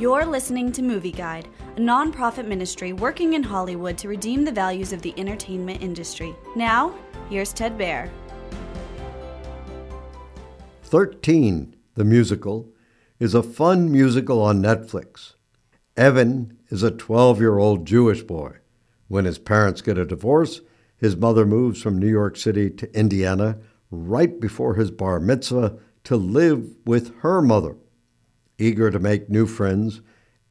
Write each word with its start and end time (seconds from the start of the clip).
You're 0.00 0.24
listening 0.24 0.72
to 0.72 0.82
Movie 0.82 1.12
Guide, 1.12 1.46
a 1.76 1.78
nonprofit 1.78 2.46
ministry 2.46 2.94
working 2.94 3.34
in 3.34 3.42
Hollywood 3.42 3.98
to 3.98 4.08
redeem 4.08 4.46
the 4.46 4.50
values 4.50 4.94
of 4.94 5.02
the 5.02 5.12
entertainment 5.18 5.82
industry. 5.82 6.34
Now, 6.56 6.94
here's 7.28 7.52
Ted 7.52 7.76
Baehr. 7.76 8.08
13, 10.84 11.76
the 11.96 12.04
musical, 12.06 12.72
is 13.18 13.34
a 13.34 13.42
fun 13.42 13.92
musical 13.92 14.40
on 14.40 14.62
Netflix. 14.62 15.34
Evan 15.98 16.56
is 16.70 16.82
a 16.82 16.90
12 16.90 17.38
year 17.38 17.58
old 17.58 17.84
Jewish 17.84 18.22
boy. 18.22 18.56
When 19.08 19.26
his 19.26 19.38
parents 19.38 19.82
get 19.82 19.98
a 19.98 20.06
divorce, 20.06 20.62
his 20.96 21.14
mother 21.14 21.44
moves 21.44 21.82
from 21.82 21.98
New 21.98 22.08
York 22.08 22.38
City 22.38 22.70
to 22.70 22.98
Indiana 22.98 23.58
right 23.90 24.40
before 24.40 24.76
his 24.76 24.90
bar 24.90 25.20
mitzvah 25.20 25.76
to 26.04 26.16
live 26.16 26.70
with 26.86 27.14
her 27.18 27.42
mother. 27.42 27.76
Eager 28.60 28.90
to 28.90 28.98
make 28.98 29.30
new 29.30 29.46
friends, 29.46 30.02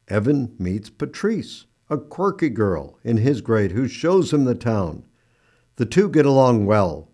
Evan 0.07 0.55
meets 0.57 0.89
Patrice, 0.89 1.65
a 1.89 1.97
quirky 1.97 2.49
girl 2.49 2.97
in 3.03 3.17
his 3.17 3.41
grade 3.41 3.71
who 3.71 3.87
shows 3.87 4.33
him 4.33 4.45
the 4.45 4.55
town. 4.55 5.05
The 5.75 5.85
two 5.85 6.09
get 6.09 6.25
along 6.25 6.65
well. 6.65 7.11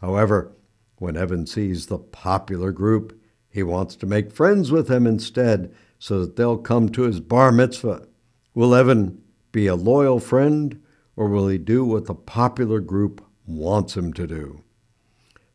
However, 0.00 0.56
when 0.96 1.16
Evan 1.16 1.46
sees 1.46 1.86
the 1.86 1.98
popular 1.98 2.72
group, 2.72 3.20
he 3.50 3.62
wants 3.62 3.94
to 3.96 4.06
make 4.06 4.32
friends 4.32 4.70
with 4.70 4.88
them 4.88 5.06
instead 5.06 5.72
so 5.98 6.20
that 6.20 6.36
they'll 6.36 6.58
come 6.58 6.88
to 6.90 7.02
his 7.02 7.20
bar 7.20 7.52
mitzvah. 7.52 8.06
Will 8.54 8.74
Evan 8.74 9.20
be 9.52 9.66
a 9.66 9.74
loyal 9.74 10.18
friend 10.18 10.80
or 11.14 11.28
will 11.28 11.48
he 11.48 11.58
do 11.58 11.84
what 11.84 12.06
the 12.06 12.14
popular 12.14 12.80
group 12.80 13.24
wants 13.46 13.96
him 13.96 14.12
to 14.14 14.26
do? 14.26 14.62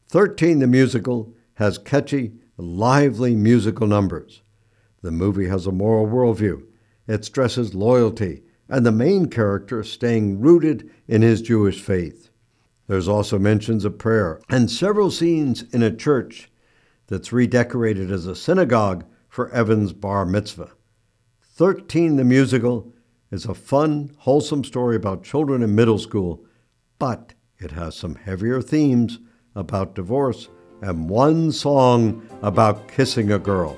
13 0.10 0.60
the 0.60 0.68
musical 0.68 1.34
has 1.56 1.78
catchy, 1.78 2.34
lively 2.58 3.36
musical 3.36 3.88
numbers. 3.88 4.44
The 5.04 5.12
movie 5.12 5.48
has 5.48 5.68
a 5.68 5.72
moral 5.72 6.08
worldview. 6.08 6.64
It 7.08 7.26
stresses 7.26 7.76
loyalty 7.76 8.44
and 8.70 8.86
the 8.86 8.92
main 8.92 9.28
character 9.28 9.84
staying 9.84 10.40
rooted 10.40 10.90
in 11.10 11.22
his 11.22 11.42
Jewish 11.42 11.82
faith. 11.82 12.30
There's 12.88 13.10
also 13.10 13.38
mentions 13.38 13.84
of 13.84 13.98
prayer 13.98 14.40
and 14.50 14.72
several 14.72 15.12
scenes 15.12 15.64
in 15.74 15.84
a 15.84 15.94
church 15.94 16.50
that's 17.08 17.34
redecorated 17.34 18.12
as 18.12 18.26
a 18.26 18.36
synagogue 18.36 19.04
for 19.28 19.50
Evan's 19.50 19.92
bar 19.92 20.26
mitzvah. 20.26 20.72
13 21.42 22.16
the 22.16 22.24
musical 22.24 22.94
is 23.30 23.46
a 23.46 23.54
fun, 23.54 24.16
wholesome 24.20 24.64
story 24.64 24.96
about 24.96 25.24
children 25.24 25.62
in 25.62 25.76
middle 25.76 26.00
school, 26.00 26.46
but 26.98 27.34
it 27.60 27.72
has 27.72 27.94
some 27.96 28.16
heavier 28.16 28.62
themes 28.62 29.20
about 29.54 29.96
divorce 29.96 30.48
and 30.82 31.10
one 31.10 31.52
song 31.52 32.26
about 32.42 32.88
kissing 32.88 33.34
a 33.34 33.40
girl. 33.40 33.78